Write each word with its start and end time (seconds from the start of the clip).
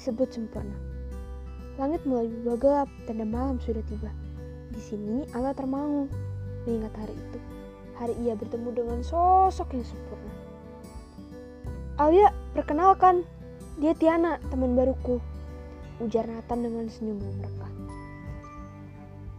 disebut 0.00 0.32
sempurna. 0.32 0.72
Langit 1.76 2.00
mulai 2.08 2.24
berubah 2.24 2.56
gelap, 2.56 2.88
tanda 3.04 3.28
malam 3.28 3.60
sudah 3.60 3.84
tiba. 3.84 4.08
Di 4.72 4.80
sini 4.80 5.28
Allah 5.36 5.52
termangu 5.52 6.08
mengingat 6.64 6.96
hari 6.96 7.12
itu. 7.12 7.38
Hari 8.00 8.14
ia 8.24 8.32
bertemu 8.32 8.72
dengan 8.72 9.04
sosok 9.04 9.76
yang 9.76 9.84
sempurna. 9.84 10.32
Alia, 12.00 12.32
perkenalkan, 12.56 13.28
dia 13.76 13.92
Tiana, 13.92 14.40
teman 14.48 14.72
baruku. 14.72 15.20
Ujar 16.00 16.24
Nathan 16.24 16.64
dengan 16.64 16.88
senyum 16.88 17.20
mereka. 17.20 17.68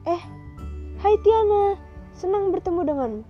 Eh, 0.05 0.21
hai 1.01 1.15
Tiana, 1.25 1.73
senang 2.13 2.53
bertemu 2.53 2.85
denganmu. 2.85 3.23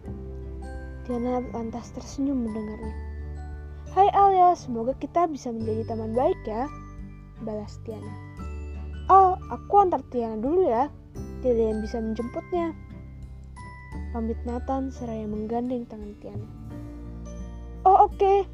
Tiana 1.07 1.39
lantas 1.55 1.95
tersenyum 1.95 2.43
mendengarnya. 2.43 2.91
Hai 3.95 4.11
Alia, 4.11 4.51
semoga 4.51 4.91
kita 4.99 5.31
bisa 5.31 5.47
menjadi 5.55 5.95
teman 5.95 6.11
baik 6.11 6.39
ya, 6.43 6.67
balas 7.43 7.77
Tiana. 7.83 8.13
Oh, 9.11 9.35
aku 9.51 9.73
antar 9.81 9.99
Tiana 10.07 10.39
dulu 10.39 10.69
ya, 10.69 10.87
tidak 11.41 11.61
yang 11.61 11.81
bisa 11.81 11.97
menjemputnya. 11.99 12.71
Pamit 14.11 14.39
Nathan 14.43 14.91
seraya 14.91 15.27
menggandeng 15.27 15.83
tangan 15.87 16.13
Tiana. 16.23 16.47
Oh 17.81 18.05
oke, 18.05 18.15
okay. 18.15 18.45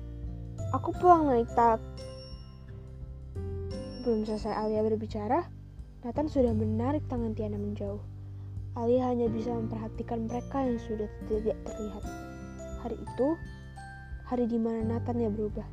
aku 0.72 0.96
pulang 0.98 1.28
naik 1.28 1.50
tak. 1.54 1.84
Belum 4.08 4.24
selesai 4.24 4.56
Alia 4.56 4.82
berbicara, 4.88 5.44
Nathan 6.06 6.32
sudah 6.32 6.56
menarik 6.56 7.04
tangan 7.12 7.36
Tiana 7.36 7.60
menjauh. 7.60 8.00
Alia 8.78 9.10
hanya 9.10 9.28
bisa 9.28 9.50
memperhatikan 9.52 10.30
mereka 10.30 10.62
yang 10.62 10.80
sudah 10.80 11.10
tidak 11.28 11.58
terlihat. 11.66 12.04
Hari 12.86 12.96
itu, 12.96 13.28
hari 14.30 14.46
di 14.46 14.62
mana 14.62 14.96
Nathan 14.96 15.18
ya 15.18 15.34
berubah. 15.34 15.66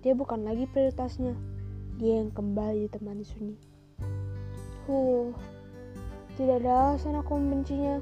Dia 0.00 0.16
bukan 0.16 0.48
lagi 0.48 0.64
prioritasnya, 0.72 1.36
dia 2.00 2.24
yang 2.24 2.32
kembali 2.32 2.88
ditemani 2.88 3.24
sunyi. 3.28 3.56
Huh, 4.88 5.36
tidak 6.40 6.64
ada 6.64 6.96
alasan 6.96 7.20
aku 7.20 7.36
membencinya. 7.36 8.00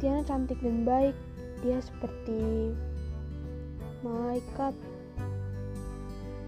Tiana 0.00 0.24
cantik 0.24 0.56
dan 0.64 0.88
baik, 0.88 1.12
dia 1.60 1.76
seperti 1.84 2.72
malaikat. 4.00 4.72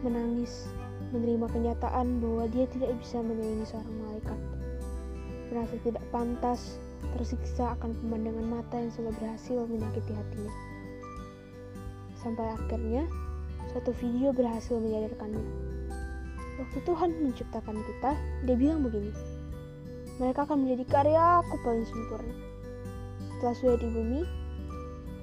Menangis, 0.00 0.64
menerima 1.12 1.44
kenyataan 1.52 2.24
bahwa 2.24 2.48
dia 2.48 2.64
tidak 2.72 2.96
bisa 2.96 3.20
menyayangi 3.20 3.68
seorang 3.68 3.96
malaikat. 4.00 4.40
Merasa 5.52 5.76
tidak 5.84 6.04
pantas, 6.08 6.80
tersiksa 7.12 7.76
akan 7.76 7.92
pemandangan 8.00 8.46
mata 8.48 8.80
yang 8.80 8.88
selalu 8.96 9.12
berhasil 9.20 9.60
menyakiti 9.68 10.12
hatinya. 10.16 10.54
Sampai 12.16 12.48
akhirnya, 12.48 13.04
satu 13.72 13.92
video 13.96 14.32
berhasil 14.32 14.76
menyadarkannya. 14.76 15.44
Waktu 16.60 16.78
Tuhan 16.84 17.10
menciptakan 17.24 17.76
kita, 17.80 18.12
dia 18.44 18.56
bilang 18.56 18.84
begini, 18.84 19.12
mereka 20.20 20.44
akan 20.44 20.68
menjadi 20.68 20.84
karya 20.92 21.40
aku 21.40 21.56
paling 21.64 21.86
sempurna. 21.88 22.34
Setelah 23.36 23.56
sudah 23.56 23.76
di 23.80 23.88
bumi, 23.88 24.20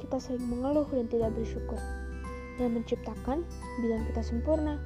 kita 0.01 0.17
sering 0.17 0.45
mengeluh 0.49 0.89
dan 0.89 1.05
tidak 1.05 1.29
bersyukur. 1.37 1.77
Yang 2.57 2.81
menciptakan 2.81 3.45
bilang 3.85 4.01
kita 4.09 4.21
sempurna, 4.25 4.81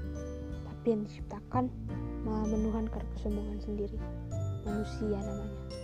tapi 0.67 0.97
yang 0.97 1.07
diciptakan 1.07 1.71
malah 2.27 2.43
menuhankan 2.51 3.03
kesombongan 3.15 3.63
sendiri. 3.63 3.95
Manusia 4.67 5.15
namanya. 5.15 5.80